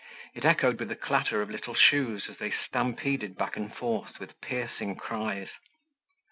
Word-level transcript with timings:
It 0.33 0.45
echoed 0.45 0.79
with 0.79 0.87
the 0.89 0.95
clatter 0.95 1.43
of 1.43 1.51
little 1.51 1.75
shoes 1.75 2.25
as 2.27 2.39
they 2.39 2.49
stampeded 2.49 3.37
back 3.37 3.55
and 3.55 3.71
forth 3.71 4.19
with 4.19 4.41
piercing 4.41 4.95
cries. 4.95 5.49